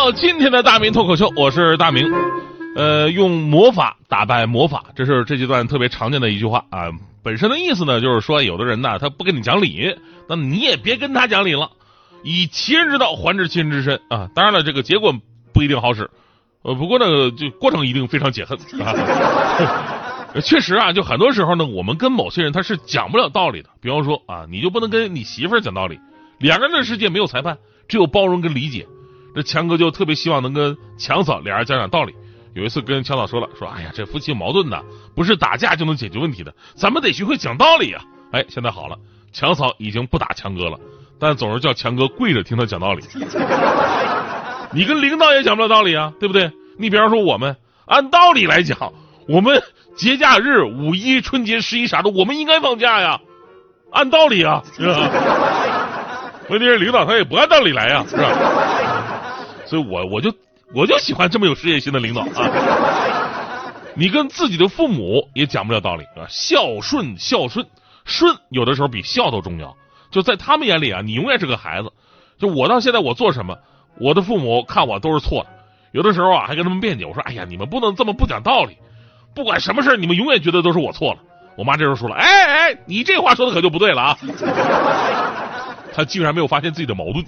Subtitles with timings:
[0.00, 2.10] 到今天的大明脱口秀，我是大明。
[2.74, 6.88] 呃，用魔法打败魔法，这是这阶段特别常见的一句话啊。
[7.22, 9.94] 本身的意思呢，就是说有的人呢，他不跟你讲理，
[10.26, 11.70] 那你也别跟他讲理了。
[12.22, 14.30] 以其人之道还治其人之身啊。
[14.34, 15.14] 当然了，这个结果
[15.52, 16.08] 不一定好使。
[16.62, 18.94] 呃，不过呢，就过程一定非常解恨啊。
[20.42, 23.68] 确实啊，就很多时候呢，我们跟某些人他是讲不了道理的。
[23.82, 26.00] 比方说啊，你就不能跟你媳妇儿讲道理。
[26.38, 28.86] 两个人的世界没有裁判，只有包容跟理解。
[29.34, 32.14] 这强哥就特别希望能跟强嫂俩人讲讲道理。
[32.52, 34.82] 有一次跟强嫂说了，说哎呀，这夫妻矛盾呢，
[35.14, 38.02] 不是打架就能解决问题的，咱们得学会讲道理啊。
[38.32, 38.96] 哎，现在好了，
[39.32, 40.76] 强嫂已经不打强哥了，
[41.20, 43.04] 但总是叫强哥跪着听他讲道理。
[44.72, 46.50] 你跟领导也讲不了道理啊，对不对？
[46.76, 47.56] 你比方说我们，
[47.86, 48.92] 按道理来讲，
[49.28, 49.62] 我们
[49.96, 53.20] 节假日、五一、春节、十一啥的，我们应该放假呀，
[53.92, 55.08] 按道理啊，是吧？
[56.50, 58.24] 问题是领导他也不按道理来呀，是吧？
[59.70, 60.34] 所以我我就。
[60.72, 63.72] 我就喜欢这么有事业心的领导啊！
[63.96, 67.66] 你跟自己的父母也讲不了道理啊，孝顺孝顺
[68.04, 69.76] 顺，有的时候比孝都重要。
[70.12, 71.90] 就在他们眼里啊，你永远是个孩子。
[72.38, 73.58] 就我到现在我做什么，
[73.98, 75.48] 我的父母看我都是错的。
[75.90, 78.76] 有的时候啊，还跟他们辩解，我说：“哎呀，你们不能这么不讲道理，
[79.34, 81.18] 不管什么事你们永远觉得都是我错了。”
[81.58, 84.16] 我妈这时候说了：“哎哎，你这话说的可就不对了啊！”
[85.92, 87.24] 她居然没有发现自己的矛盾。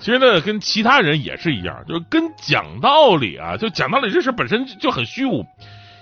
[0.00, 5.44] 其实呢，跟其他人也是一样，就是跟讲道理啊，就讲道理这事本身就很虚无，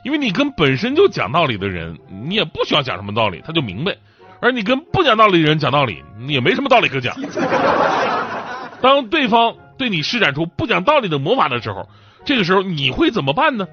[0.05, 3.93] 因为你跟本身就讲道理的人，你也不需要讲什么道理，他就明白；
[4.41, 7.17] 而你跟不讲道理的人讲道理，你也没什么道理可讲。
[8.81, 11.89] 当对方对你施展出不讲道理的魔法的时候，
[12.25, 13.67] 这个时候你会怎么办呢？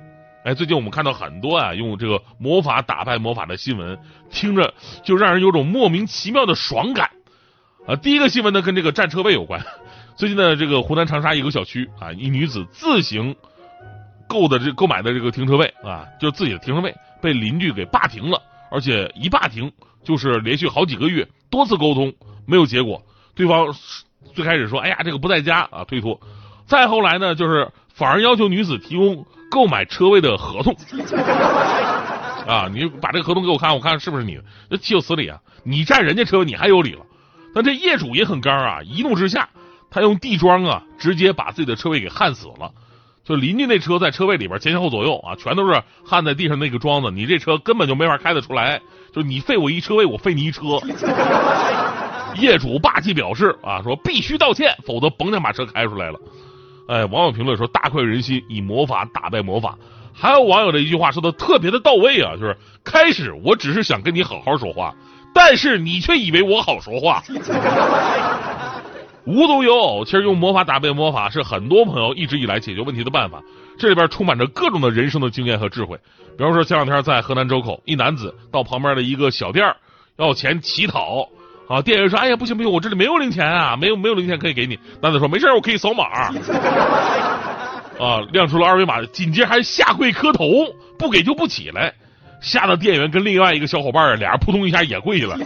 [0.43, 3.99] 哎，最近我们看到很多啊，用这个魔法打败魔法的新闻，
[4.31, 4.73] 听着
[5.03, 7.11] 就让人有种莫名其妙的爽感
[7.87, 7.95] 啊。
[7.95, 9.63] 第一个新闻呢，跟这个占车位有关。
[10.15, 13.35] 最近呢，这个湖南长沙一个小区啊，一女子自行
[14.29, 19.69] 购的这购买的这个停车位啊，就是自己的停车位被邻居给霸停了，而且一霸停
[20.05, 22.13] 就是连续好几个月，多次沟通
[22.45, 23.03] 没有结果。
[23.35, 23.75] 对方
[24.33, 26.17] 最开始说：“哎呀，这个不在家啊，推脱。”
[26.65, 30.73] 再后来呢，就是反而要求女子提供购买车位的合同
[32.47, 34.45] 啊，你把这个合同给我看，我看是不是你的？
[34.69, 35.41] 这岂有此理啊！
[35.65, 37.05] 你占人家车位，你还有理了？
[37.53, 39.49] 但这业主也很刚啊，一怒之下。
[39.89, 42.71] 他用地桩啊，直接把自己的车位给焊死了。
[43.23, 48.79] 就邻居那车在车位里边前前后左右啊，全都是焊在地上那个桩子，你这车根本就没法开得出来。
[49.13, 50.79] 就你废我一车位，我废你一车。
[52.35, 56.19] 业主霸气表示啊，说必须道歉，否则甭想把车开出来了。
[56.87, 59.75] 哎，网友评论说大快人心，以魔法打败魔法。
[60.13, 64.93] 还有网友的一句话说的特别的到位啊，就是开始我只是想跟你好好说话，
[65.33, 67.23] 但是你却以为我好说话。
[69.25, 73.41] 无独有偶，其实用魔法打败魔法是很多朋友一直以来解决问题的办法。
[73.77, 75.97] 这里边充满着各种的人生的经验和智慧。
[76.37, 79.65] 比方说，前两天在河南周口，一男子到旁边的一个小店
[80.17, 81.27] 要钱乞讨，
[81.67, 86.05] 啊，店员说：“哎呀，不行不行，我这里没有零钱啊，没有没有零钱可以给你。”男子说：“没事，我可以扫码。”
[87.99, 90.45] 啊，亮出了二维码，紧接着还下跪磕头，
[90.99, 91.93] 不给就不起来，
[92.41, 95.37] 吓得店员跟另外一个小伙伴俩人扑通一下也跪下了。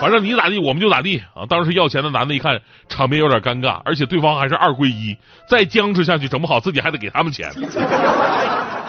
[0.00, 1.46] 反正你咋地，我们就咋地啊！
[1.48, 5.16] 当时要钱的男的一看场面有点尴尬，而且对方还是二归一，
[5.48, 7.50] 再僵持下去整不好自己还得给他们钱，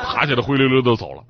[0.04, 1.22] 爬起来灰溜溜的走了。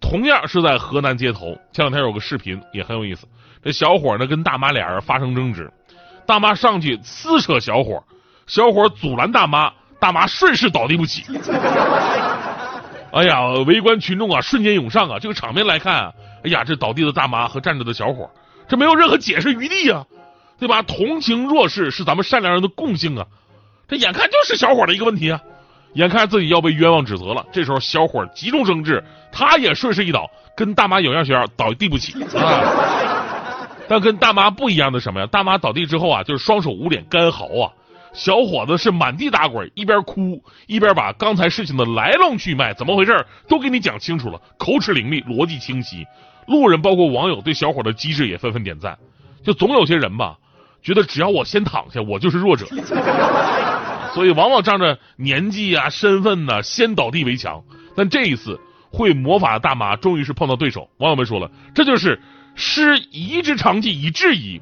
[0.00, 3.26] 同样是在河南街头，前两天有个视频也很有意思。
[3.62, 5.72] 这小伙呢跟大妈俩人发生争执，
[6.26, 8.04] 大妈上去撕扯小伙，
[8.46, 11.24] 小伙阻拦大妈，大妈顺势倒地不起。
[13.12, 15.18] 哎呀，围观群众啊瞬间涌上啊！
[15.18, 16.12] 这个场面来看啊，
[16.44, 18.28] 哎呀，这倒地的大妈和站着的小伙。
[18.68, 20.06] 这没有任何解释余地啊，
[20.58, 20.82] 对吧？
[20.82, 23.26] 同情弱势是咱们善良人的共性啊。
[23.86, 25.40] 这眼看就是小伙的一个问题啊，
[25.92, 27.44] 眼看自己要被冤枉指责了。
[27.52, 33.68] 这时候小伙急中生智，他也顺势一倒，跟大妈有样学样，倒地不起 啊。
[33.86, 35.26] 但跟大妈不一样的什么呀？
[35.26, 37.70] 大妈倒地之后啊，就是双手捂脸干嚎啊。
[38.14, 46.06] 小伙子是满地打滚，一边哭一边把刚才事情的来龙去脉、怎么回事都给你讲清楚了，口齿伶俐，逻辑清晰。
[46.46, 48.98] 路人包括网友对小伙的机智也纷纷点赞，
[49.42, 50.36] 就总有些人吧，
[50.82, 52.66] 觉得只要我先躺下，我就是弱者，
[54.14, 57.62] 所以往往仗着年纪啊、身份呢，先倒地为强。
[57.96, 58.58] 但这一次
[58.90, 62.20] 会魔法的大妈终于是碰到对手，网友们说了，这就是
[62.54, 64.60] 施夷之长技以制夷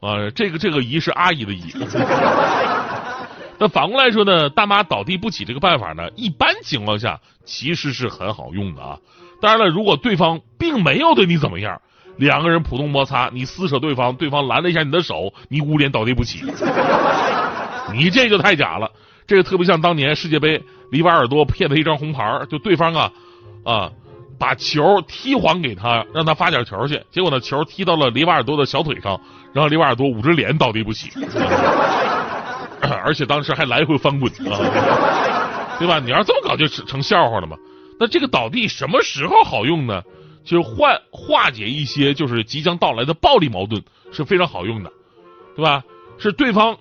[0.00, 1.62] 啊，这个这个夷是阿姨的夷。
[3.58, 8.98] 那反过来说呢，大妈倒地不起这个办法呢，一般情况下其实是很好用的啊。
[9.42, 11.78] 当然了，如果对方并没有对你怎么样，
[12.16, 16.44] 两个人普通摩擦，你撕扯对方，对方拦了一下你的手，你捂脸倒地不起。
[17.92, 18.88] 你这就太假了。
[19.26, 23.10] 这个特别像当年世界杯，里瓦尔多骗他一张红牌，就对方啊
[23.64, 23.90] 啊
[24.38, 29.20] 把球踢还给他，让他发点球去，结果呢球踢到了里瓦尔多的小腿上，
[29.52, 31.10] 然后里瓦尔多捂着脸倒地不起，
[33.04, 34.58] 而且当时还来回翻滚啊，
[35.78, 35.98] 对吧？
[35.98, 37.56] 你要这么搞就成笑话了嘛。
[38.02, 40.02] 那这个倒地什么时候好用呢？
[40.44, 44.90] 就是化化解一些就是即将到来的暴力矛盾是非常好用的，
[45.54, 45.84] 对吧？
[46.18, 46.76] 是对方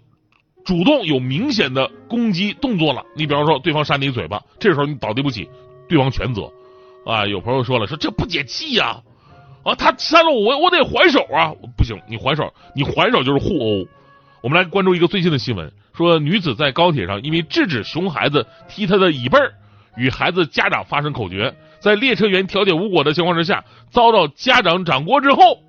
[0.66, 5.48] 主动有明显的攻击动作了，你比方说对方扇你嘴巴，这时候你倒地不起，
[5.88, 6.52] 对方全责
[7.06, 7.28] 啊。
[7.28, 9.04] 有朋友说了，说这不解气呀，
[9.64, 13.88] 啊，他扇了我，我得还手啊，不行，你还手，你还手就是互殴。
[14.42, 19.54] 我们来关注一个最近的新闻，说女子在高铁上因为制止熊孩子踢她的椅背儿。
[19.98, 25.60] 与孩子家长发生口角，在列车员调解无果的情况之下，遭到家长掌掴之后，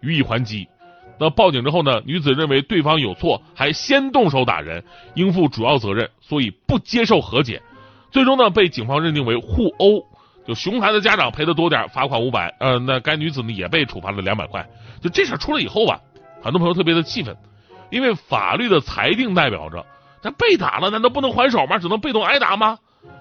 [0.00, 0.68] 予以还击。
[1.18, 2.00] 那报警之后呢？
[2.06, 4.82] 女子认为对方有错，还先动手打人，
[5.14, 7.60] 应负主要责任，所以不接受和解。
[8.10, 10.02] 最终呢，被警方认定为互殴。
[10.46, 12.48] 就熊孩子家长赔的多点，罚款五百。
[12.58, 14.66] 呃，那该女子呢也被处罚了两百块。
[15.02, 16.00] 就这事出来以后吧，
[16.42, 17.36] 很多朋友特别的气愤，
[17.90, 19.84] 因为法律的裁定代表着，
[20.22, 21.76] 那被打了难道不能还手吗？
[21.78, 22.78] 只能被动挨打吗？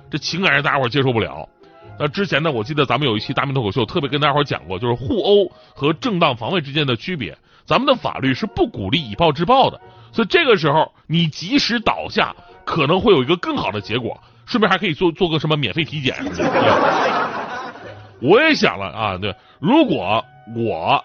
[0.09, 1.47] 这情感让大家伙接受不了。
[1.99, 7.37] 那之前呢，我记得咱们有一期大明脱口秀，特别跟大家伙讲过，就是互殴和正当防卫之间的区别。
[7.65, 9.79] 咱们的法律是不鼓励以暴制暴的，
[10.11, 12.33] 所以这个时候你及时倒下，
[12.63, 14.17] 可能会有一个更好的结果。
[14.45, 16.15] 顺便还可以做做个什么免费体检。
[18.21, 20.23] 我也想了啊，对，如果
[20.55, 21.03] 我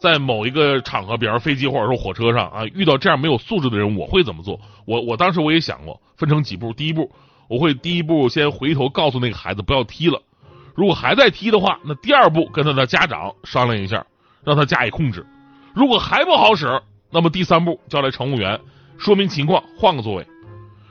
[0.00, 4.60] 在某一个场合，比方飞机或者说火车上啊，遇到这样没有素质的人，我会怎么做？
[4.84, 6.72] 我我当时我也想过，分成几步。
[6.72, 7.10] 第一步。
[7.48, 10.20] 我会第一步先回头告诉那个孩子不要踢了，
[10.74, 14.04] 如果还在踢的话，那第二步跟他的家长商量一下，
[14.44, 15.26] 让他加以控制。
[15.74, 16.66] 如果还不好使，
[17.10, 18.60] 那么第三步叫来乘务员
[18.98, 20.26] 说明情况，换个座位。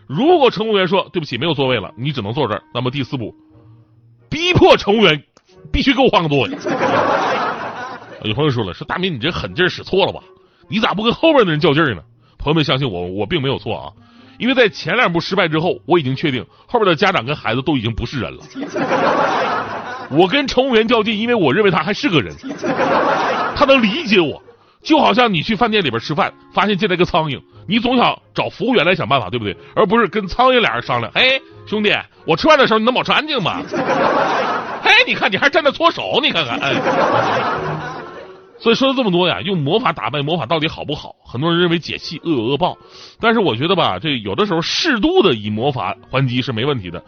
[0.07, 3.35] 如果乘务员说对不起没有座位了，你只能坐这儿，那么第四步
[4.29, 5.23] 逼迫乘务员
[5.71, 6.49] 必须给我换个座位。
[8.23, 10.21] 有朋友说了，说大明你这狠劲使错了吧？
[10.69, 12.01] 你咋不跟后边的人较劲呢？
[12.37, 13.93] 朋友们相信我，我并没有错啊。
[14.37, 18.43] 因为在前两步失败之后，我已经确定后边的家长跟孩子都已经不是人了。
[20.09, 22.33] 我跟乘务员较劲，因为我认为他还是个人，
[23.55, 24.41] 他能理解我。
[24.83, 29.57] 就好像你去饭店里边吃饭，发现进来个苍蝇，你总想找服务员来想办法，对不对？
[29.75, 31.11] 而不是跟苍蝇俩人商量。
[31.13, 31.93] 哎，兄弟，
[32.25, 33.61] 我吃饭的时候你能保持安静吗？
[34.83, 36.73] 哎，你看你还站那搓手，你看看，哎。
[38.59, 41.15] 所以说了这么多呀，用魔法打败魔法到底好不好？
[41.23, 42.75] 很多人认为解气恶有恶报，
[43.19, 47.03] 但是我觉得吧，这有的时候适度的以魔法还击是没问题的。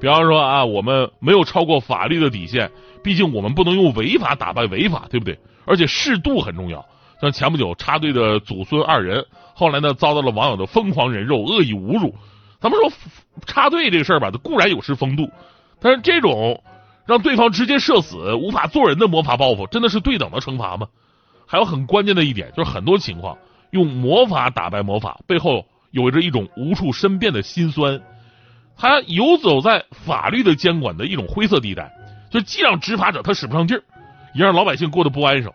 [0.00, 2.70] 比方说啊，我们没有超过法律的底线，
[3.02, 5.38] 毕竟我们不能用违法打败违法，对不对？
[5.66, 6.84] 而且适度很重要。
[7.20, 9.24] 像前不久插队的祖孙二人，
[9.54, 12.14] 后来呢遭到了网友的疯狂人肉、恶意侮辱。
[12.60, 12.90] 咱们说
[13.46, 15.30] 插队这个事儿吧，它固然有失风度，
[15.80, 16.62] 但是这种。
[17.06, 20.88] 让对方直接射死、无法做人的魔法报复，真的是对等的惩罚吗？
[21.46, 23.36] 还有很关键的一点，就是很多情况
[23.70, 28.00] 用魔法打败魔法，背后有着一种无处申辩的心酸。
[28.76, 31.92] 他游走在法律的监管的一种灰色地带，
[32.30, 33.82] 就既让执法者他使不上劲儿，
[34.34, 35.52] 也让老百姓过得不安生。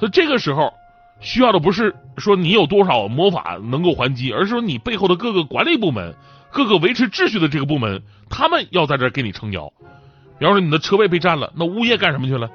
[0.00, 0.72] 所以这个时候
[1.20, 6.14] 需要的不是说你有多少魔法能够还击，而是说你背后的各个管理部门、
[6.50, 9.72] 各个维持秩序的这个部门，他们要在这儿给你撑腰。
[10.38, 12.48] 比方说你的车位被占了，那物业干什么去了，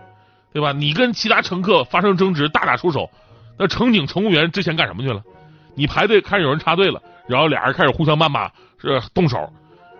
[0.54, 0.72] 对吧？
[0.72, 3.10] 你跟其他乘客发生争执，大打出手，
[3.58, 5.22] 那乘警、乘务员之前干什么去了？
[5.75, 8.50] 你排队看有人插队了，然后俩人开始互相谩骂，
[8.80, 9.52] 是动手，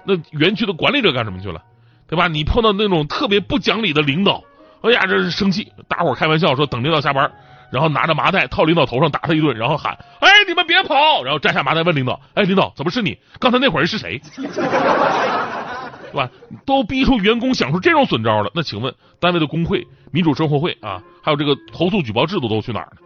[0.06, 1.62] 那园区的管理者干什么去了？
[2.08, 2.28] 对吧？
[2.28, 4.44] 你碰到那种特别不讲理的领导，
[4.82, 7.32] 哎呀，这是生气，大伙开玩笑说等领导下班，
[7.72, 13.18] 然后拿着麻袋套领导头上打他一顿，然后喊：“哎，你们别跑！”然后摘下麻袋问领导：“哎，领导，怎么是你？
[13.40, 14.22] 刚才那伙人是谁？”
[16.14, 16.30] 对吧？
[16.66, 22.98] 都逼出员工想出这种损招了，那请问单位的工会、民主生活会啊，还有这个投诉举报制度都去哪儿了？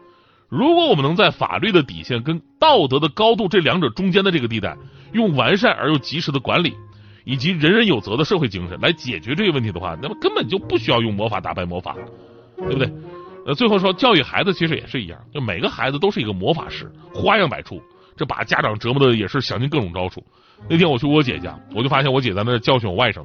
[0.49, 4.77] 如果我们能在法律的底线跟道德的高度这两者中间的这个地带，
[5.13, 6.73] 用完善而又及时的管理，
[7.23, 11.95] 以及人人有责的社会精神来解决这个问题的话，那么根本就不需要用魔法打败魔法，
[12.57, 12.91] 对不对？
[13.45, 17.81] 呃，最后说教育孩子其实也是一样，就每个孩子都是一个魔法师，花样百出，
[18.17, 20.21] 这把家长折磨的也是想尽各种招数。
[20.69, 23.23] 那天我去我姐家，我就发现我姐在那教训我外甥。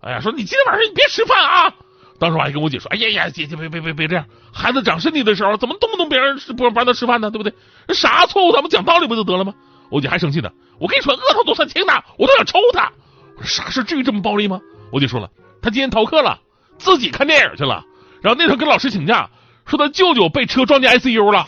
[0.00, 1.72] 哎呀，说你今天晚上你别吃饭啊！
[2.18, 7.30] 当时我还跟我姐说：“哎呀呀，姐姐别别别别这样，孩子长身体的时候怎么动不动别人不不让他吃饭呢？
[7.30, 7.52] 对不对？
[7.94, 9.54] 啥错误咱们讲道理不就得了吗？”
[9.90, 10.50] 我姐还生气呢。
[10.78, 12.90] 我跟你说，额头都算轻的，我都想抽他。
[13.36, 14.60] 我说啥事至于这么暴力吗？
[14.92, 15.28] 我姐说了，
[15.62, 16.38] 他今天逃课了，
[16.78, 17.84] 自己看电影去了，
[18.22, 19.28] 然后那头跟老师请假，
[19.66, 21.46] 说他舅舅被车撞进 ICU 了。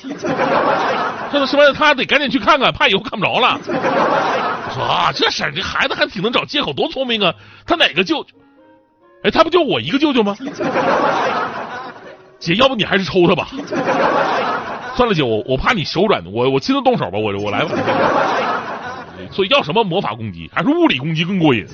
[1.30, 1.72] 他 说什么？
[1.72, 3.60] 他得赶紧去看看，怕以后看不着了。
[4.80, 7.34] 啊，这事儿这孩子还挺能找借口，多聪明啊！
[7.66, 8.34] 他哪个舅舅？
[9.24, 10.36] 哎，他不就我一个舅舅吗？
[12.38, 13.48] 姐，要不你还是抽他吧。
[14.96, 17.70] 算了，姐，我我怕你手软，我我亲自动手吧，我我来吧。
[19.30, 21.64] 所以要什么魔法攻击，还是物理攻击更过瘾？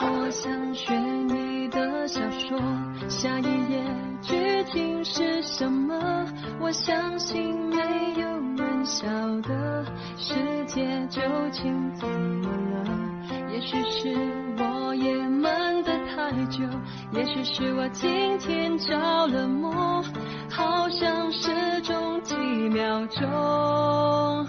[0.00, 2.60] 我想学你的小说，
[3.08, 3.82] 下一页
[4.22, 6.26] 剧情是什么？
[6.60, 7.76] 我相信没
[8.20, 8.27] 有
[8.88, 9.06] 人晓
[9.42, 9.84] 得
[10.16, 11.20] 世界究
[11.52, 12.86] 竟怎么了。
[13.52, 14.16] 也许是
[14.56, 16.64] 我也闷得太久，
[17.12, 20.02] 也许是我今天着了魔，
[20.50, 24.46] 好像失踪几秒钟。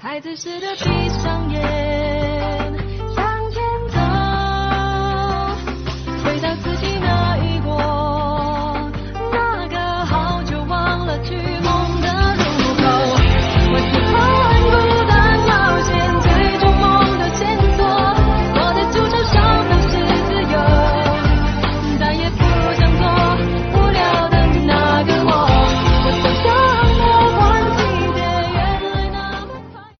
[0.00, 2.31] 孩子似的闭上眼。